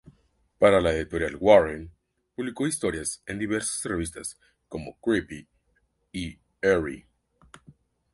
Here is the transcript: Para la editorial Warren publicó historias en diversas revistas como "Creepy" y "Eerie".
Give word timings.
Para 0.57 0.81
la 0.81 0.93
editorial 0.95 1.35
Warren 1.39 1.91
publicó 2.35 2.65
historias 2.65 3.21
en 3.27 3.37
diversas 3.37 3.83
revistas 3.83 4.39
como 4.67 4.97
"Creepy" 4.99 5.47
y 6.11 6.39
"Eerie". 6.59 7.05